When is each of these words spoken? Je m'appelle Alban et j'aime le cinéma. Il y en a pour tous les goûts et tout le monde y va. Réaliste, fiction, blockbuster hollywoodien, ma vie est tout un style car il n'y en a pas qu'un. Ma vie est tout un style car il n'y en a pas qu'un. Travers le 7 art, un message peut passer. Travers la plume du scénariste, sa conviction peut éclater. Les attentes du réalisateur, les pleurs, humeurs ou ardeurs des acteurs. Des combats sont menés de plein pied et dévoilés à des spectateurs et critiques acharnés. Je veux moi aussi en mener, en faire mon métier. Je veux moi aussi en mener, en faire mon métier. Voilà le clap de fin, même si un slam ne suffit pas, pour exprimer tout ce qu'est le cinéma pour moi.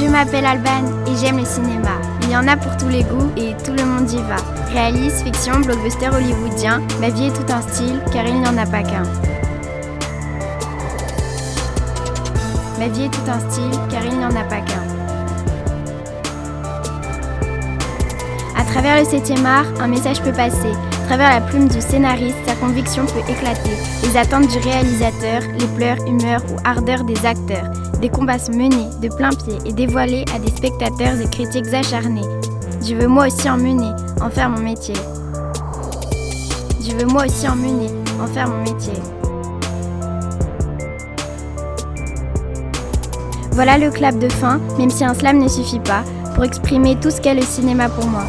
Je 0.00 0.06
m'appelle 0.06 0.46
Alban 0.46 0.86
et 1.06 1.14
j'aime 1.14 1.36
le 1.36 1.44
cinéma. 1.44 2.00
Il 2.22 2.30
y 2.30 2.36
en 2.36 2.48
a 2.48 2.56
pour 2.56 2.74
tous 2.78 2.88
les 2.88 3.02
goûts 3.02 3.30
et 3.36 3.54
tout 3.62 3.72
le 3.72 3.84
monde 3.84 4.10
y 4.10 4.16
va. 4.16 4.36
Réaliste, 4.72 5.24
fiction, 5.24 5.60
blockbuster 5.60 6.08
hollywoodien, 6.08 6.80
ma 7.00 7.10
vie 7.10 7.26
est 7.26 7.32
tout 7.32 7.52
un 7.52 7.60
style 7.60 8.00
car 8.10 8.24
il 8.26 8.40
n'y 8.40 8.48
en 8.48 8.56
a 8.56 8.64
pas 8.64 8.82
qu'un. 8.82 9.02
Ma 12.78 12.88
vie 12.88 13.04
est 13.04 13.10
tout 13.10 13.30
un 13.30 13.40
style 13.50 13.78
car 13.90 14.02
il 14.06 14.16
n'y 14.16 14.24
en 14.24 14.34
a 14.34 14.44
pas 14.44 14.62
qu'un. 14.62 14.99
Travers 18.70 19.00
le 19.00 19.04
7 19.04 19.32
art, 19.44 19.66
un 19.80 19.88
message 19.88 20.22
peut 20.22 20.32
passer. 20.32 20.72
Travers 21.06 21.30
la 21.30 21.40
plume 21.40 21.66
du 21.66 21.80
scénariste, 21.80 22.36
sa 22.46 22.54
conviction 22.54 23.04
peut 23.04 23.28
éclater. 23.28 23.76
Les 24.04 24.16
attentes 24.16 24.46
du 24.46 24.58
réalisateur, 24.58 25.42
les 25.58 25.66
pleurs, 25.76 25.98
humeurs 26.06 26.42
ou 26.52 26.56
ardeurs 26.64 27.02
des 27.02 27.26
acteurs. 27.26 27.68
Des 28.00 28.08
combats 28.08 28.38
sont 28.38 28.52
menés 28.52 28.88
de 29.02 29.08
plein 29.08 29.30
pied 29.30 29.58
et 29.66 29.72
dévoilés 29.72 30.24
à 30.34 30.38
des 30.38 30.50
spectateurs 30.50 31.20
et 31.20 31.28
critiques 31.28 31.74
acharnés. 31.74 32.28
Je 32.86 32.94
veux 32.94 33.08
moi 33.08 33.26
aussi 33.26 33.50
en 33.50 33.56
mener, 33.56 33.90
en 34.20 34.30
faire 34.30 34.48
mon 34.48 34.60
métier. 34.60 34.94
Je 36.80 36.92
veux 36.96 37.06
moi 37.06 37.24
aussi 37.26 37.48
en 37.48 37.56
mener, 37.56 37.90
en 38.22 38.26
faire 38.28 38.48
mon 38.48 38.62
métier. 38.62 38.94
Voilà 43.50 43.78
le 43.78 43.90
clap 43.90 44.16
de 44.18 44.28
fin, 44.28 44.60
même 44.78 44.90
si 44.90 45.04
un 45.04 45.12
slam 45.12 45.38
ne 45.38 45.48
suffit 45.48 45.80
pas, 45.80 46.04
pour 46.34 46.44
exprimer 46.44 46.96
tout 47.00 47.10
ce 47.10 47.20
qu'est 47.20 47.34
le 47.34 47.42
cinéma 47.42 47.88
pour 47.88 48.06
moi. 48.06 48.22